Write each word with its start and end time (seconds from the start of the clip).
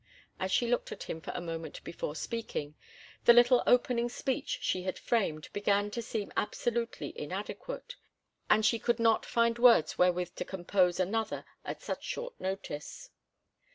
As 0.39 0.51
she 0.51 0.65
looked 0.67 0.91
at 0.91 1.03
him 1.03 1.21
for 1.21 1.29
a 1.35 1.41
moment 1.41 1.83
before 1.83 2.15
speaking, 2.15 2.73
the 3.25 3.33
little 3.33 3.61
opening 3.67 4.09
speech 4.09 4.57
she 4.59 4.81
had 4.81 4.97
framed 4.97 5.49
began 5.53 5.91
to 5.91 6.01
seem 6.01 6.33
absolutely 6.35 7.13
inadequate, 7.15 7.97
and 8.49 8.65
she 8.65 8.79
could 8.79 8.97
not 8.99 9.27
find 9.27 9.59
words 9.59 9.99
wherewith 9.99 10.33
to 10.37 10.43
compose 10.43 10.99
another 10.99 11.45
at 11.63 11.83
such 11.83 12.03
short 12.03 12.33
notice. 12.41 13.11